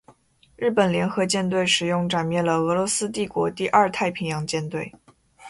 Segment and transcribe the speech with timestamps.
[0.57, 4.91] 日本联合舰队使用歼灭了俄罗斯帝国第二太平洋舰队。